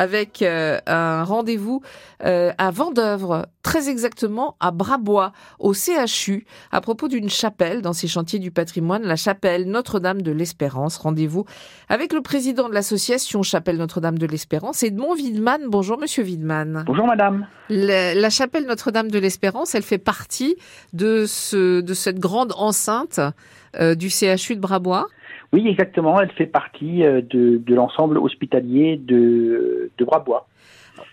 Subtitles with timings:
[0.00, 1.82] avec euh, un rendez-vous
[2.24, 8.08] euh, à Vendœuvre, très exactement à Brabois, au CHU, à propos d'une chapelle dans ces
[8.08, 10.96] chantiers du patrimoine, la chapelle Notre-Dame de l'Espérance.
[10.96, 11.44] Rendez-vous
[11.90, 15.66] avec le président de l'association Chapelle Notre-Dame de l'Espérance, Edmond Widman.
[15.68, 16.84] Bonjour Monsieur Widman.
[16.86, 17.46] Bonjour Madame.
[17.68, 20.56] la chapelle Notre-Dame de l'Espérance, elle fait partie
[20.94, 23.20] de, ce, de cette grande enceinte
[23.78, 25.06] euh, du CHU de Brabois?
[25.52, 26.20] Oui, exactement.
[26.20, 30.46] Elle fait partie euh, de, de l'ensemble hospitalier de, de Brabois.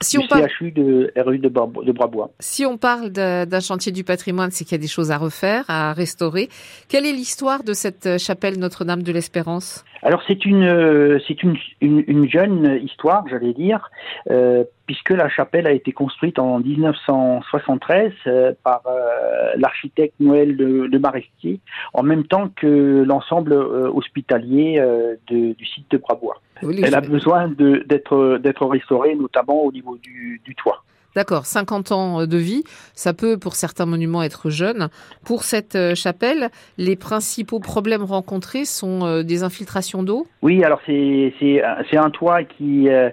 [0.00, 0.48] Si on parle...
[0.48, 2.30] CHU de RU de, de Brabois.
[2.40, 5.64] Si on parle d'un chantier du patrimoine, c'est qu'il y a des choses à refaire,
[5.68, 6.48] à restaurer.
[6.88, 9.84] Quelle est l'histoire de cette chapelle Notre-Dame de l'Espérance?
[10.02, 13.90] Alors c'est une c'est une, une, une, jeune histoire, j'allais dire,
[14.30, 20.88] euh, puisque la chapelle a été construite en 1973 euh, par euh, l'architecte Noël de,
[20.88, 21.60] de Marestier,
[21.94, 26.40] en même temps que l'ensemble euh, hospitalier euh, de, du site de Brabois.
[26.70, 30.82] Elle a besoin d'être d'être restaurée, notamment au niveau du, du toit.
[31.14, 34.88] D'accord, 50 ans de vie, ça peut pour certains monuments être jeune.
[35.24, 40.26] Pour cette euh, chapelle, les principaux problèmes rencontrés sont euh, des infiltrations d'eau?
[40.42, 43.10] Oui, alors c'est un toit qui euh,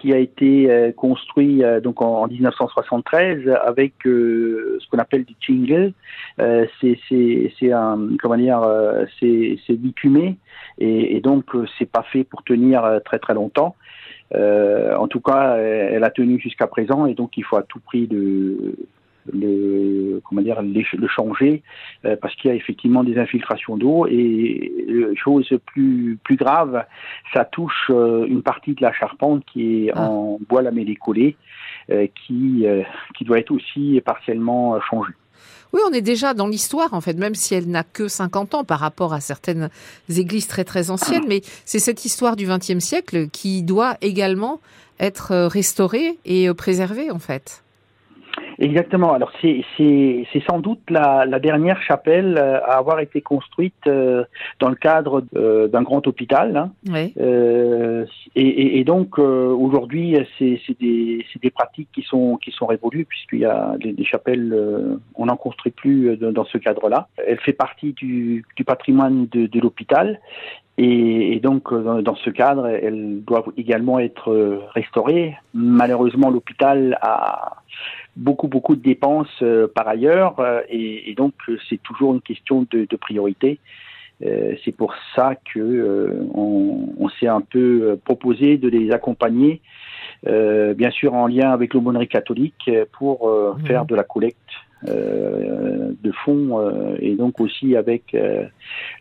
[0.00, 5.92] qui a été construit donc en, 1973 avec ce qu'on appelle du jingle.
[6.38, 8.60] c'est c'est un comment dire
[9.18, 10.36] c'est bicumé
[10.78, 11.46] et, et donc
[11.78, 13.74] c'est pas fait pour tenir très très longtemps.
[14.34, 17.80] Euh, en tout cas, elle a tenu jusqu'à présent et donc il faut à tout
[17.80, 18.76] prix de
[19.32, 21.62] le comment dire le changer
[22.04, 24.72] euh, parce qu'il y a effectivement des infiltrations d'eau et
[25.16, 26.84] chose plus plus grave
[27.34, 30.10] ça touche euh, une partie de la charpente qui est ah.
[30.10, 31.36] en bois lamellé collé
[31.90, 32.66] euh, qui
[33.16, 35.12] qui doit être aussi partiellement changée.
[35.72, 38.64] Oui, on est déjà dans l'histoire, en fait, même si elle n'a que 50 ans
[38.64, 39.70] par rapport à certaines
[40.08, 44.60] églises très très anciennes, mais c'est cette histoire du XXe siècle qui doit également
[45.00, 47.62] être restaurée et préservée, en fait.
[48.58, 49.12] Exactement.
[49.12, 53.74] Alors c'est c'est c'est sans doute la, la dernière chapelle euh, à avoir été construite
[53.86, 54.24] euh,
[54.60, 56.56] dans le cadre euh, d'un grand hôpital.
[56.56, 56.72] Hein.
[56.88, 57.12] Oui.
[57.20, 62.66] Euh, et, et, donc aujourd'hui c'est c'est des c'est des pratiques qui sont qui sont
[62.66, 64.54] révolues puisqu'il y a des, des chapelles
[65.14, 67.08] on n'en construit plus dans ce cadre-là.
[67.26, 70.20] Elle fait partie du du patrimoine de, de l'hôpital
[70.78, 75.34] et, et, donc, dans ce cadre, elles doivent également être restaurées.
[75.54, 77.62] Malheureusement, l'hôpital a
[78.16, 82.22] beaucoup beaucoup de dépenses euh, par ailleurs euh, et, et, donc euh, c'est toujours une
[82.22, 83.58] question de, de priorité.
[84.64, 89.60] c'est pour ça que on, on s'est un peu proposé de les accompagner,
[90.24, 93.66] bien sûr en lien avec l'aumônerie catholique, pour mmh.
[93.66, 94.52] faire de la collecte
[94.86, 98.44] de fonds euh, et donc aussi avec euh,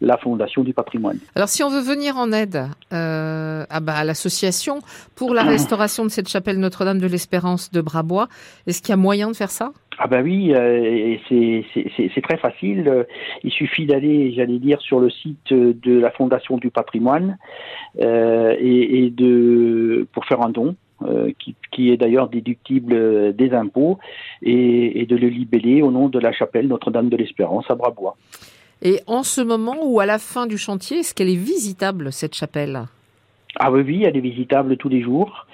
[0.00, 1.18] la Fondation du patrimoine.
[1.34, 4.78] Alors si on veut venir en aide à, bah, à l'association
[5.14, 8.28] pour la restauration de cette chapelle Notre-Dame de l'Espérance de Brabois,
[8.66, 9.72] est-ce qu'il y a moyen de faire ça?
[9.98, 13.06] Ah ben oui, euh, c'est très facile.
[13.44, 17.38] Il suffit d'aller, j'allais dire, sur le site de la Fondation du Patrimoine
[18.00, 20.74] euh, et, et, de pour faire un don.
[21.02, 23.98] Euh, qui, qui, est d'ailleurs déductible des impôts,
[24.42, 28.16] et, et, de le libeller au nom de la chapelle Notre-Dame de l'Espérance à Brabois.
[28.80, 32.34] Et en ce moment ou à la fin du chantier, est-ce qu'elle est visitable, cette
[32.34, 32.84] chapelle?
[33.56, 35.46] Ah oui, oui, elle est visitable tous les jours.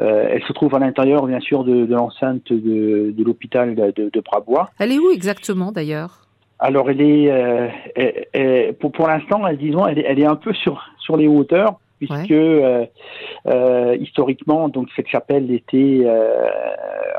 [0.00, 4.70] Euh, elle se trouve à l'intérieur, bien sûr, de, l'enceinte de, l'hôpital de, de, Brabois.
[4.78, 6.26] Elle est où exactement, d'ailleurs?
[6.58, 10.36] Alors, elle est, euh, elle, elle, pour, pour l'instant, disons, elle est, elle est un
[10.36, 12.86] peu sur, sur les hauteurs, puisque euh,
[13.46, 16.48] euh, historiquement, donc cette chapelle était euh,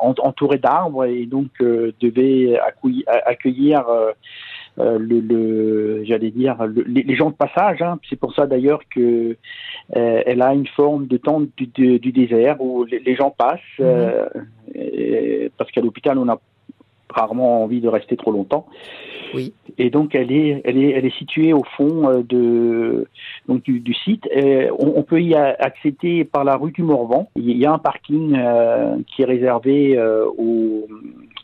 [0.00, 2.58] entourée d'arbres et donc euh, devait
[3.26, 7.82] accueillir, euh, le, le j'allais dire, les, gens de passage.
[7.82, 7.98] Hein.
[8.08, 9.36] C'est pour ça d'ailleurs que
[9.96, 13.86] euh, elle a une forme de tente du, du, désert où les, gens passent, mhm.
[13.86, 16.40] euh, parce qu'à l'hôpital on a
[17.12, 18.66] rarement envie de rester trop longtemps.
[19.34, 19.52] Oui.
[19.78, 23.06] Et donc elle est, elle est, elle est située au fond de
[23.48, 24.28] donc du, du site.
[24.34, 27.30] On, on, peut y accéder par la rue du Morvan.
[27.36, 30.86] Il y a un parking euh, qui est réservé euh, aux,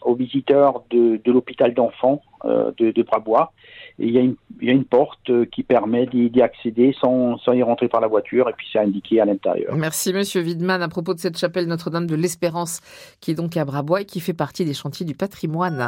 [0.06, 3.52] aux, visiteurs de, l'hôpital d'enfants euh, de, Brabois.
[3.98, 8.02] Et il y, a une, porte qui permet d'y accéder sans, sans y rentrer par
[8.02, 9.74] la voiture et puis c'est indiqué à l'intérieur.
[9.74, 12.80] Merci Monsieur Widman à propos de cette chapelle Notre-Dame de l'Espérance
[13.20, 15.80] qui est donc à Brabois et qui fait partie des chantiers du patrimoine.